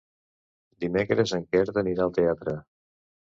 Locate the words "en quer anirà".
1.37-2.07